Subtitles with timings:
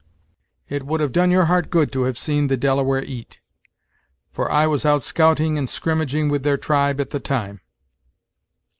[0.67, 3.39] It would have done your heart good to have seen the Delaware eat;
[4.31, 7.61] for I was out scouting and skrimmaging with their tribe at the time.